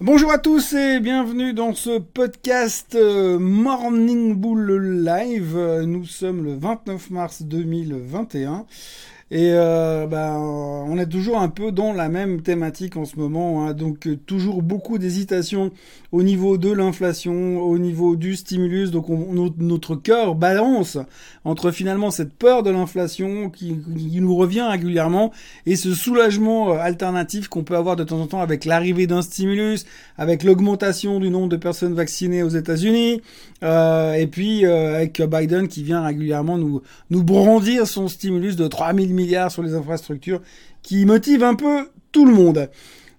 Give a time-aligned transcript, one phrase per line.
[0.00, 5.56] Bonjour à tous et bienvenue dans ce podcast euh, Morning Bull Live.
[5.86, 8.66] Nous sommes le 29 mars 2021
[9.34, 13.66] et euh, ben, on est toujours un peu dans la même thématique en ce moment,
[13.66, 13.74] hein.
[13.74, 15.72] donc euh, toujours beaucoup d'hésitation
[16.12, 18.92] au niveau de l'inflation, au niveau du stimulus.
[18.92, 20.98] Donc on, notre cœur balance
[21.44, 25.32] entre finalement cette peur de l'inflation qui, qui, nous revient régulièrement
[25.66, 29.22] et ce soulagement euh, alternatif qu'on peut avoir de temps en temps avec l'arrivée d'un
[29.22, 29.84] stimulus,
[30.16, 33.20] avec l'augmentation du nombre de personnes vaccinées aux États-Unis,
[33.64, 38.68] euh, et puis euh, avec Biden qui vient régulièrement nous nous brandir son stimulus de
[38.68, 40.40] 3000 milliards sur les infrastructures
[40.82, 42.68] qui motive un peu tout le monde.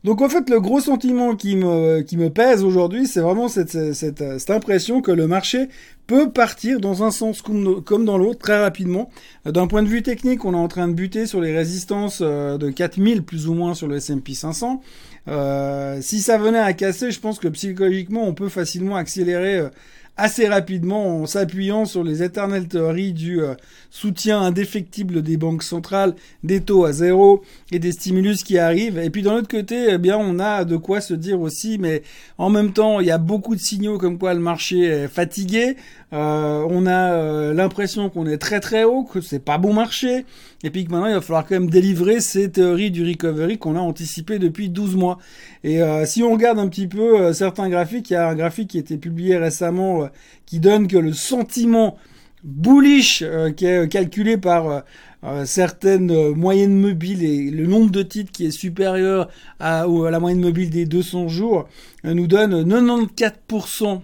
[0.05, 3.71] Donc en fait, le gros sentiment qui me, qui me pèse aujourd'hui, c'est vraiment cette,
[3.71, 5.67] cette, cette, impression que le marché
[6.05, 9.09] peut partir dans un sens comme, dans l'autre très rapidement.
[9.45, 12.59] D'un point de vue technique, on est en train de buter sur les résistances euh,
[12.59, 14.79] de 4000 plus ou moins sur le S&P 500.
[15.27, 19.69] Euh, si ça venait à casser, je pense que psychologiquement, on peut facilement accélérer euh,
[20.17, 23.55] assez rapidement en s'appuyant sur les éternelles théories du euh,
[23.89, 28.97] soutien indéfectible des banques centrales, des taux à zéro et des stimulus qui arrivent.
[28.97, 32.01] Et puis d'un autre côté, eh bien, on a de quoi se dire aussi, mais
[32.37, 35.75] en même temps, il y a beaucoup de signaux comme quoi le marché est fatigué.
[36.13, 40.25] Euh, on a euh, l'impression qu'on est très très haut, que c'est pas bon marché,
[40.63, 43.75] et puis que maintenant il va falloir quand même délivrer ces théories du recovery qu'on
[43.75, 45.17] a anticipé depuis 12 mois.
[45.63, 48.77] Et si on regarde un petit peu certains graphiques, il y a un graphique qui
[48.77, 50.04] a été publié récemment
[50.45, 51.97] qui donne que le sentiment
[52.43, 53.23] bullish
[53.57, 54.83] qui est calculé par
[55.45, 60.41] certaines moyennes mobiles et le nombre de titres qui est supérieur à, à la moyenne
[60.41, 61.67] mobile des 200 jours
[62.03, 64.01] nous donne 94%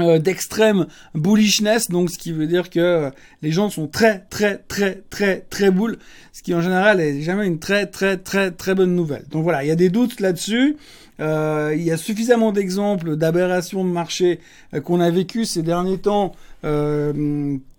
[0.00, 3.10] euh, d'extrême bullishness, donc ce qui veut dire que euh,
[3.42, 5.98] les gens sont très très très très très bull,
[6.32, 9.26] ce qui en général est jamais une très très très très bonne nouvelle.
[9.30, 10.78] Donc voilà, il y a des doutes là-dessus.
[11.20, 14.40] Euh, il y a suffisamment d'exemples d'aberrations de marché
[14.82, 16.34] qu'on a vécu ces derniers temps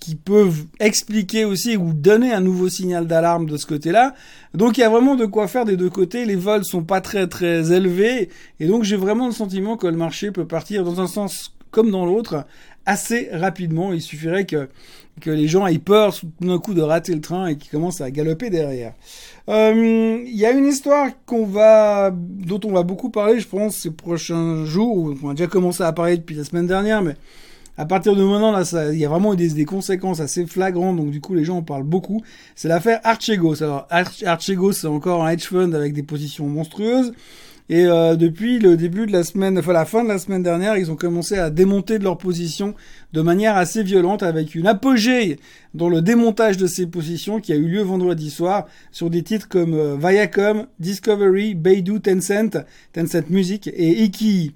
[0.04, 4.14] qui peuvent expliquer aussi ou donner un nouveau signal d'alarme de ce côté-là.
[4.54, 6.26] Donc il y a vraiment de quoi faire des deux côtés.
[6.26, 9.96] Les vols sont pas très très élevés et donc j'ai vraiment le sentiment que le
[9.96, 12.46] marché peut partir dans un sens comme dans l'autre
[12.86, 13.92] assez rapidement.
[13.92, 14.70] Il suffirait que,
[15.20, 18.12] que les gens aient peur d'un coup de rater le train et qu'ils commencent à
[18.12, 18.94] galoper derrière.
[19.50, 23.76] Euh, il y a une histoire qu'on va, dont on va beaucoup parler, je pense,
[23.76, 25.14] ces prochains jours.
[25.24, 27.16] On a déjà commencé à parler depuis la semaine dernière, mais
[27.76, 31.10] à partir de maintenant, là, il y a vraiment des, des conséquences assez flagrantes, donc
[31.10, 32.22] du coup, les gens en parlent beaucoup.
[32.56, 33.64] C'est l'affaire Archegos.
[33.64, 37.14] Alors, Archegos, c'est encore un hedge fund avec des positions monstrueuses.
[37.70, 40.78] Et euh, depuis le début de la semaine, enfin la fin de la semaine dernière,
[40.78, 42.76] ils ont commencé à démonter de leur position
[43.14, 45.40] de manière assez violente avec une apogée
[45.74, 49.48] dans le démontage de ces positions qui a eu lieu vendredi soir sur des titres
[49.48, 52.58] comme euh, Viacom, Discovery, Beidou, Tencent,
[52.92, 54.52] Tencent Music et Iki.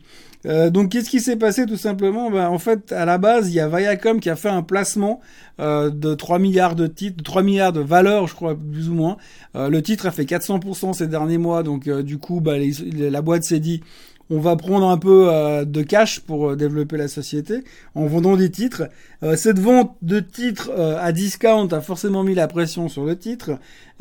[0.45, 2.29] Euh, donc qu'est-ce qui s'est passé tout simplement?
[2.29, 5.19] Ben, En fait, à la base, il y a Viacom qui a fait un placement
[5.59, 9.17] euh, de 3 milliards de titres, 3 milliards de valeurs, je crois, plus ou moins.
[9.55, 13.43] Euh, le titre a fait 400% ces derniers mois, donc du coup, bah, la boîte
[13.43, 13.81] s'est dit,
[14.29, 15.31] on va prendre un peu
[15.65, 17.63] de cash pour développer la société
[17.95, 18.89] en vendant des titres.
[19.37, 23.51] cette vente de titres à discount a forcément mis la pression sur le titre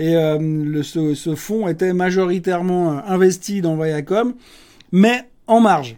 [0.00, 4.34] et le, ce, ce fonds était majoritairement investi dans Viacom,
[4.90, 5.96] mais en marge.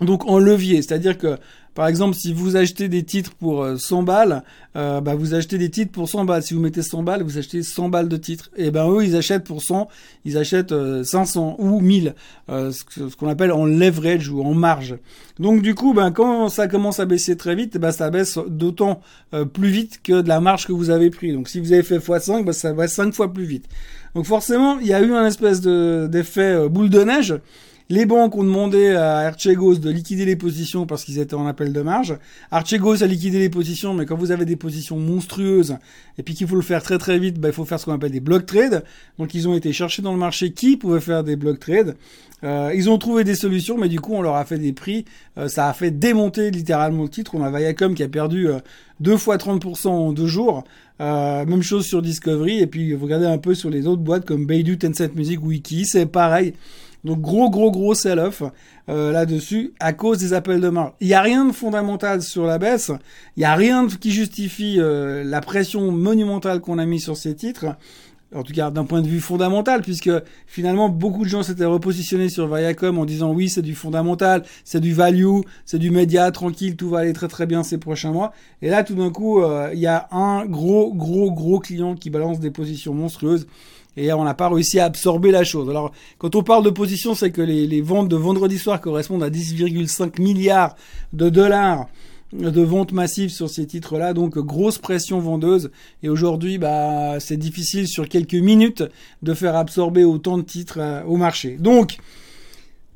[0.00, 1.36] Donc en levier, c'est-à-dire que
[1.74, 4.42] par exemple, si vous achetez des titres pour 100 euh, balles,
[4.76, 6.42] euh, bah, vous achetez des titres pour 100 balles.
[6.42, 8.50] Si vous mettez 100 balles, vous achetez 100 balles de titres.
[8.56, 9.88] Et ben eux, ils achètent pour 100,
[10.24, 10.74] ils achètent
[11.04, 12.14] 500 euh, ou 1000,
[12.48, 14.96] ce qu'on appelle en leverage ou en marge.
[15.38, 19.00] Donc du coup, ben quand ça commence à baisser très vite, ben ça baisse d'autant
[19.52, 21.32] plus vite que de la marge que vous avez pris.
[21.32, 23.66] Donc si vous avez fait x5, ben ça va 5 fois plus vite.
[24.14, 27.34] Donc forcément, il y a eu un espèce de d'effet boule de neige
[27.90, 31.72] les banques ont demandé à Archegos de liquider les positions parce qu'ils étaient en appel
[31.72, 32.16] de marge.
[32.52, 35.76] Archegos a liquidé les positions, mais quand vous avez des positions monstrueuses
[36.16, 37.92] et puis qu'il faut le faire très très vite, bah, il faut faire ce qu'on
[37.92, 38.84] appelle des block trades.
[39.18, 41.96] Donc ils ont été chercher dans le marché qui pouvait faire des block trades.
[42.44, 45.04] Euh, ils ont trouvé des solutions, mais du coup on leur a fait des prix.
[45.36, 47.34] Euh, ça a fait démonter littéralement le titre.
[47.34, 48.60] On a Viacom qui a perdu euh,
[49.00, 50.62] deux fois 30% en deux jours.
[51.00, 52.60] même chose sur Discovery.
[52.60, 55.86] Et puis vous regardez un peu sur les autres boîtes comme Beidou, Tencent Music, Wiki,
[55.86, 56.54] c'est pareil.
[57.04, 58.42] Donc gros gros gros sell-off
[58.88, 60.92] euh, là-dessus à cause des appels de marge.
[61.00, 62.92] Il n'y a rien de fondamental sur la baisse,
[63.36, 67.34] il n'y a rien qui justifie euh, la pression monumentale qu'on a mis sur ces
[67.34, 67.66] titres.
[68.32, 70.10] En tout cas, d'un point de vue fondamental, puisque
[70.46, 74.78] finalement beaucoup de gens s'étaient repositionnés sur Viacom en disant oui, c'est du fondamental, c'est
[74.78, 78.32] du value, c'est du média, tranquille, tout va aller très très bien ces prochains mois.
[78.62, 82.08] Et là, tout d'un coup, euh, il y a un gros gros gros client qui
[82.08, 83.48] balance des positions monstrueuses
[83.96, 85.68] et on n'a pas réussi à absorber la chose.
[85.68, 89.30] Alors, quand on parle de position, c'est que les, ventes de vendredi soir correspondent à
[89.30, 90.76] 10,5 milliards
[91.12, 91.86] de dollars
[92.32, 95.70] de ventes massives sur ces titres-là, donc grosse pression vendeuse.
[96.02, 98.84] Et aujourd'hui, bah, c'est difficile sur quelques minutes
[99.22, 101.56] de faire absorber autant de titres euh, au marché.
[101.58, 101.96] Donc,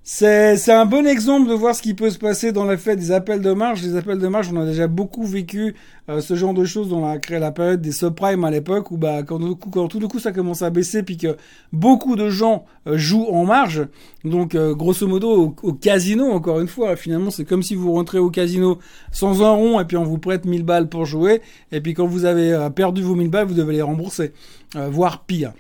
[0.07, 3.11] c'est, un bon exemple de voir ce qui peut se passer dans le fait des
[3.11, 3.83] appels de marge.
[3.83, 5.75] Les appels de marge, on a déjà beaucoup vécu
[6.11, 9.23] euh, ce genre de choses dans la, la période des subprimes à l'époque où bah,
[9.23, 11.39] quand, quand, tout d'un coup ça commence à baisser puis que
[11.73, 13.89] beaucoup de gens euh, jouent en marge.
[14.25, 18.19] Donc euh, grosso modo au, casino, encore une fois, finalement c'est comme si vous rentrez
[18.19, 18.79] au casino
[19.11, 21.41] sans un rond et puis on vous prête 1000 balles pour jouer.
[21.73, 24.35] Et puis quand vous avez perdu vos 1000 balles, vous devez les rembourser.
[24.75, 25.55] voire pire.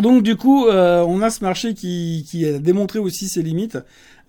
[0.00, 3.78] Donc du coup, euh, on a ce marché qui, qui, a démontré aussi ses limites.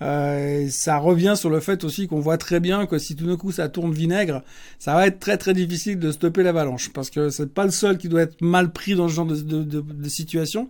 [0.02, 3.36] Euh, ça revient sur le fait aussi qu'on voit très bien que si tout d'un
[3.36, 4.44] coup ça tourne vinaigre,
[4.78, 7.98] ça va être très très difficile de stopper l'avalanche parce que c'est pas le seul
[7.98, 10.70] qui doit être mal pris dans ce genre de, de, de, situation.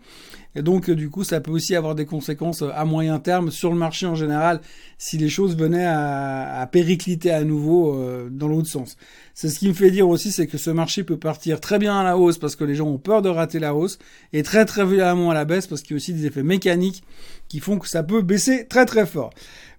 [0.55, 3.77] Et donc du coup, ça peut aussi avoir des conséquences à moyen terme sur le
[3.77, 4.61] marché en général
[4.97, 8.95] si les choses venaient à, à péricliter à nouveau euh, dans l'autre sens.
[9.33, 11.99] C'est ce qui me fait dire aussi, c'est que ce marché peut partir très bien
[11.99, 13.99] à la hausse parce que les gens ont peur de rater la hausse
[14.33, 17.03] et très très violemment à la baisse parce qu'il y a aussi des effets mécaniques
[17.47, 19.16] qui font que ça peut baisser très très fort.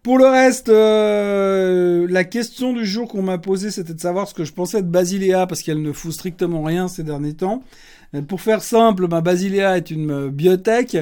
[0.02, 4.34] Pour le reste, euh, la question du jour qu'on m'a posée, c'était de savoir ce
[4.34, 7.62] que je pensais de Basilea, parce qu'elle ne fout strictement rien ces derniers temps.
[8.14, 10.96] Euh, pour faire simple, ma Basilea est une euh, biotech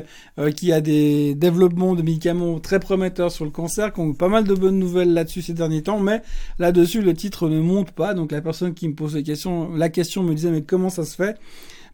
[0.57, 4.45] qui a des développements de médicaments très prometteurs sur le cancer, qui ont pas mal
[4.45, 6.23] de bonnes nouvelles là-dessus ces derniers temps, mais
[6.59, 8.15] là-dessus le titre ne monte pas.
[8.15, 11.05] Donc la personne qui me pose la question, la question me disait mais comment ça
[11.05, 11.39] se fait?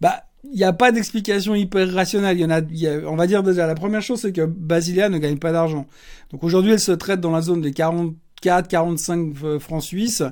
[0.01, 2.39] Bah il n'y a pas d'explication hyper rationnelle.
[2.39, 2.61] Il y en a,
[3.07, 5.87] on va dire déjà, la première chose, c'est que Basilia ne gagne pas d'argent.
[6.31, 10.23] Donc aujourd'hui, elle se traite dans la zone des 44, 45 euh, francs suisses.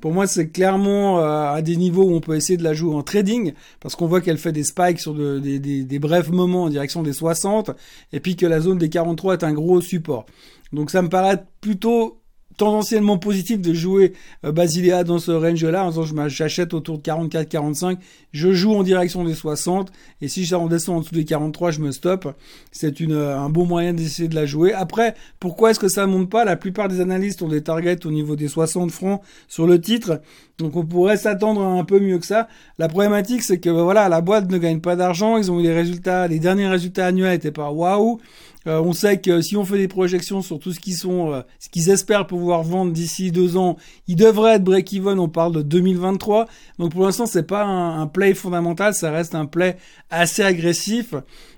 [0.00, 2.94] Pour moi, c'est clairement euh, à des niveaux où on peut essayer de la jouer
[2.94, 6.68] en trading, parce qu'on voit qu'elle fait des spikes sur des, des, brefs moments en
[6.68, 7.70] direction des 60,
[8.12, 10.26] et puis que la zone des 43 est un gros support.
[10.74, 12.20] Donc ça me paraît plutôt
[12.56, 14.12] tendanciellement positif de jouer
[14.44, 17.98] euh, Basilea dans ce range-là, en disant j'achète autour de 44-45,
[18.32, 21.80] je joue en direction des 60, et si ça redescend en dessous des 43, je
[21.80, 22.34] me stoppe.
[22.72, 24.72] C'est une euh, un bon moyen d'essayer de la jouer.
[24.72, 26.44] Après, pourquoi est-ce que ça monte pas?
[26.44, 30.20] La plupart des analystes ont des targets au niveau des 60 francs sur le titre,
[30.58, 32.48] donc on pourrait s'attendre un peu mieux que ça.
[32.78, 35.72] La problématique, c'est que voilà, la boîte ne gagne pas d'argent, ils ont eu des
[35.72, 38.20] résultats, les derniers résultats annuels étaient pas waouh.
[38.66, 41.42] Euh, on sait que si on fait des projections sur tout ce qu'ils sont, euh,
[41.58, 43.76] ce qu'ils espèrent pouvoir vendre d'ici deux ans,
[44.08, 45.18] ils devraient être break-even.
[45.18, 46.46] On parle de 2023.
[46.78, 49.76] Donc pour l'instant, c'est pas un, play fondamental, ça reste un play
[50.10, 51.14] assez agressif.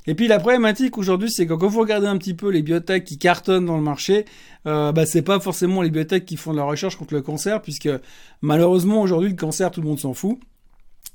[0.06, 3.04] Et puis la problématique aujourd'hui, c'est que quand vous regardez un petit peu les biotech
[3.04, 4.24] qui cartonnent dans le marché,
[4.66, 7.62] euh, bah, c'est pas forcément les biotech qui font de la recherche contre le cancer,
[7.62, 7.88] puisque
[8.42, 10.38] malheureusement aujourd'hui le cancer, tout le monde s'en fout.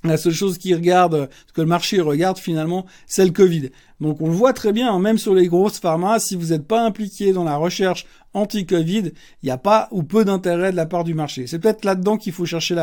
[0.03, 3.69] La seule chose qui regarde, ce que le marché regarde finalement, c'est le Covid.
[3.99, 6.65] Donc on le voit très bien, hein, même sur les grosses pharma, si vous n'êtes
[6.65, 9.11] pas impliqué dans la recherche anti-Covid,
[9.43, 11.45] il n'y a pas ou peu d'intérêt de la part du marché.
[11.45, 12.73] C'est peut-être là-dedans qu'il faut chercher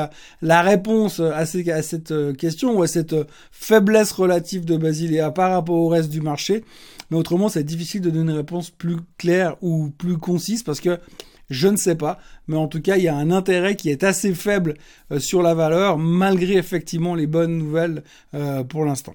[0.43, 5.33] la, réponse à, à cette euh, question ou à cette euh, faiblesse relative de Basilea
[5.33, 6.63] par rapport au reste du marché.
[7.11, 10.99] Mais autrement, c'est difficile de donner une réponse plus claire ou plus concise parce que
[11.51, 14.05] je ne sais pas, mais en tout cas, il y a un intérêt qui est
[14.05, 14.75] assez faible
[15.13, 18.03] euh, sur la valeur, malgré effectivement les bonnes nouvelles
[18.35, 19.15] euh, pour l'instant.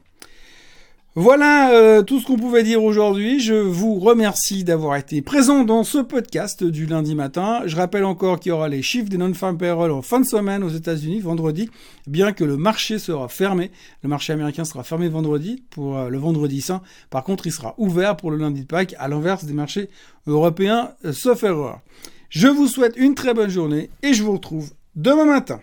[1.16, 3.40] Voilà euh, tout ce qu'on pouvait dire aujourd'hui.
[3.40, 7.62] Je vous remercie d'avoir été présent dans ce podcast du lundi matin.
[7.68, 10.64] Je rappelle encore qu'il y aura les chiffres des non-farm payroll en fin de semaine
[10.64, 11.70] aux États-Unis vendredi,
[12.08, 13.70] bien que le marché sera fermé.
[14.02, 16.82] Le marché américain sera fermé vendredi pour le vendredi saint.
[17.12, 19.92] Par contre, il sera ouvert pour le lundi de Pâques, à l'inverse des marchés
[20.26, 21.80] européens, sauf erreur.
[22.36, 25.62] Je vous souhaite une très bonne journée et je vous retrouve demain matin.